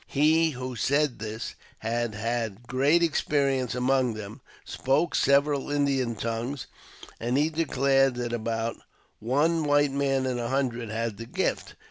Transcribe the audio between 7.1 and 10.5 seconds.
and he declared that about one white man in a